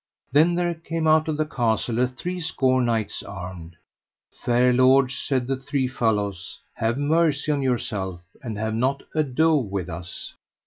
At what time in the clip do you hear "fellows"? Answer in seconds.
5.87-6.57